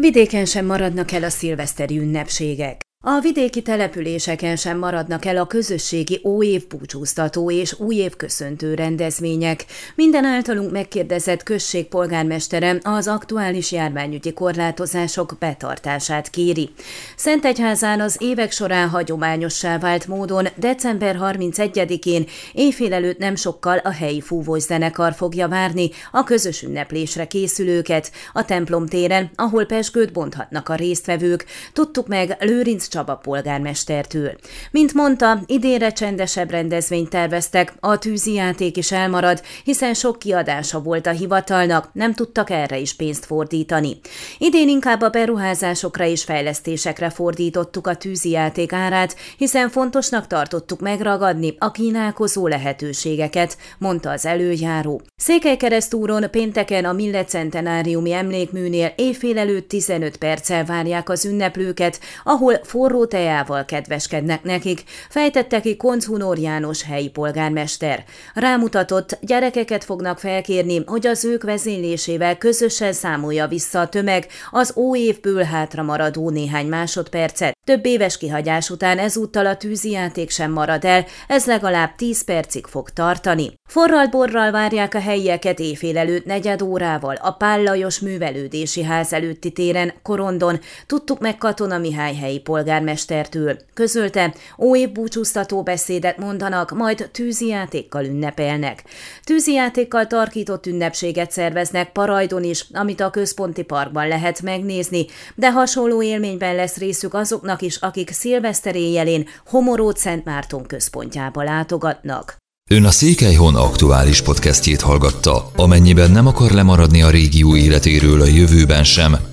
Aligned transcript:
Vidéken 0.00 0.44
sem 0.44 0.66
maradnak 0.66 1.12
el 1.12 1.22
a 1.22 1.28
szilveszteri 1.28 1.98
ünnepségek. 1.98 2.89
A 3.06 3.20
vidéki 3.20 3.62
településeken 3.62 4.56
sem 4.56 4.78
maradnak 4.78 5.24
el 5.24 5.36
a 5.36 5.46
közösségi 5.46 6.20
óév 6.24 6.66
búcsúztató 6.66 7.50
és 7.50 7.78
újév 7.78 8.16
köszöntő 8.16 8.74
rendezvények. 8.74 9.64
Minden 9.94 10.24
általunk 10.24 10.70
megkérdezett 10.70 11.42
község 11.42 11.86
polgármestere 11.86 12.78
az 12.82 13.08
aktuális 13.08 13.72
járványügyi 13.72 14.32
korlátozások 14.32 15.36
betartását 15.38 16.30
kéri. 16.30 16.70
Szentegyházán 17.16 18.00
az 18.00 18.16
évek 18.18 18.50
során 18.50 18.88
hagyományossá 18.88 19.78
vált 19.78 20.06
módon 20.06 20.46
december 20.56 21.18
31-én 21.20 22.26
éjfél 22.52 22.92
előtt 22.92 23.18
nem 23.18 23.34
sokkal 23.34 23.78
a 23.78 23.90
helyi 23.90 24.20
fúvós 24.20 24.62
zenekar 24.62 25.12
fogja 25.12 25.48
várni 25.48 25.90
a 26.12 26.24
közös 26.24 26.62
ünneplésre 26.62 27.26
készülőket 27.26 28.12
a 28.32 28.44
templom 28.44 28.86
téren, 28.86 29.30
ahol 29.34 29.64
pesgőt 29.64 30.12
bonthatnak 30.12 30.68
a 30.68 30.74
résztvevők. 30.74 31.44
Tudtuk 31.72 32.06
meg 32.06 32.36
Lőrinc 32.40 32.88
Csaba 32.90 33.14
polgármestertől. 33.14 34.32
Mint 34.70 34.94
mondta, 34.94 35.42
idénre 35.46 35.92
csendesebb 35.92 36.50
rendezvényt 36.50 37.08
terveztek, 37.08 37.72
a 37.80 37.98
tűzi 37.98 38.32
játék 38.32 38.76
is 38.76 38.92
elmarad, 38.92 39.42
hiszen 39.64 39.94
sok 39.94 40.18
kiadása 40.18 40.80
volt 40.80 41.06
a 41.06 41.10
hivatalnak, 41.10 41.90
nem 41.92 42.14
tudtak 42.14 42.50
erre 42.50 42.78
is 42.78 42.94
pénzt 42.94 43.24
fordítani. 43.24 44.00
Idén 44.38 44.68
inkább 44.68 45.00
a 45.00 45.08
beruházásokra 45.08 46.04
és 46.04 46.24
fejlesztésekre 46.24 47.10
fordítottuk 47.10 47.86
a 47.86 47.96
tűzi 47.96 48.30
játék 48.30 48.72
árát, 48.72 49.16
hiszen 49.36 49.68
fontosnak 49.68 50.26
tartottuk 50.26 50.80
megragadni 50.80 51.54
a 51.58 51.70
kínálkozó 51.70 52.46
lehetőségeket, 52.46 53.56
mondta 53.78 54.10
az 54.10 54.26
előjáró. 54.26 55.00
Székelykeresztúron 55.16 56.30
pénteken 56.30 56.84
a 56.84 56.92
Millecentenáriumi 56.92 58.12
emlékműnél 58.12 58.92
éjfél 58.96 59.38
előtt 59.38 59.68
15 59.68 60.16
perccel 60.16 60.64
várják 60.64 61.08
az 61.08 61.24
ünneplőket, 61.24 62.00
ahol 62.24 62.60
forró 62.80 63.06
tejával 63.06 63.64
kedveskednek 63.64 64.42
nekik, 64.42 64.82
fejtette 65.08 65.60
ki 65.60 65.76
Konc 65.76 66.06
János 66.34 66.82
helyi 66.82 67.08
polgármester. 67.08 68.04
Rámutatott, 68.34 69.18
gyerekeket 69.20 69.84
fognak 69.84 70.18
felkérni, 70.18 70.82
hogy 70.86 71.06
az 71.06 71.24
ők 71.24 71.42
vezénylésével 71.42 72.38
közösen 72.38 72.92
számolja 72.92 73.46
vissza 73.46 73.80
a 73.80 73.88
tömeg 73.88 74.26
az 74.50 74.72
óévből 74.76 75.42
hátra 75.42 75.82
maradó 75.82 76.30
néhány 76.30 76.66
másodpercet. 76.66 77.58
Több 77.66 77.86
éves 77.86 78.18
kihagyás 78.18 78.70
után 78.70 78.98
ezúttal 78.98 79.46
a 79.46 79.56
tűzijáték 79.56 80.30
sem 80.30 80.52
marad 80.52 80.84
el, 80.84 81.04
ez 81.28 81.46
legalább 81.46 81.94
10 81.94 82.24
percig 82.24 82.66
fog 82.66 82.90
tartani. 82.90 83.52
Forral-borral 83.68 84.50
várják 84.50 84.94
a 84.94 85.00
helyieket 85.00 85.58
éjfél 85.58 85.98
előtt 85.98 86.24
negyed 86.24 86.62
órával 86.62 87.14
a 87.14 87.30
Pállajos 87.30 88.00
Művelődési 88.00 88.82
Ház 88.82 89.12
előtti 89.12 89.50
téren, 89.50 89.92
Korondon, 90.02 90.58
tudtuk 90.86 91.20
meg 91.20 91.38
Katona 91.38 91.78
Mihály 91.78 92.14
helyi 92.14 92.40
polgármestertől. 92.70 93.58
Közölte, 93.74 94.34
új 94.56 94.86
búcsúztató 94.86 95.62
beszédet 95.62 96.18
mondanak, 96.18 96.70
majd 96.70 97.08
tűzijátékkal 97.12 98.04
ünnepelnek. 98.04 98.84
Tűzijátékkal 99.24 100.06
tarkított 100.06 100.66
ünnepséget 100.66 101.30
szerveznek 101.30 101.92
Parajdon 101.92 102.44
is, 102.44 102.66
amit 102.72 103.00
a 103.00 103.10
központi 103.10 103.62
parkban 103.62 104.08
lehet 104.08 104.42
megnézni, 104.42 105.06
de 105.34 105.50
hasonló 105.50 106.02
élményben 106.02 106.54
lesz 106.54 106.76
részük 106.76 107.14
azoknak 107.14 107.62
is, 107.62 107.76
akik 107.76 108.10
szilveszter 108.10 108.76
éjjelén 108.76 109.26
Homorót 109.46 109.96
Szent 109.96 110.24
Márton 110.24 110.66
központjába 110.66 111.42
látogatnak. 111.42 112.36
Ön 112.70 112.84
a 112.84 112.90
Székelyhon 112.90 113.54
aktuális 113.54 114.22
podcastjét 114.22 114.80
hallgatta. 114.80 115.50
Amennyiben 115.56 116.10
nem 116.10 116.26
akar 116.26 116.50
lemaradni 116.50 117.02
a 117.02 117.10
régió 117.10 117.56
életéről 117.56 118.20
a 118.20 118.26
jövőben 118.26 118.84
sem, 118.84 119.29